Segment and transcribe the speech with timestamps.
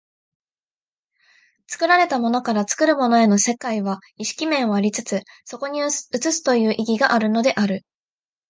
[1.67, 7.85] 作られたものから作るものへの世界は意識面を有つ、そこに映すという意義があるのである。